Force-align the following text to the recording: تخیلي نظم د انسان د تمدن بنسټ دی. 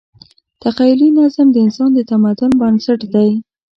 تخیلي 0.63 1.09
نظم 1.17 1.47
د 1.51 1.55
انسان 1.65 1.89
د 1.93 1.99
تمدن 2.11 2.51
بنسټ 2.61 3.01
دی. 3.13 3.29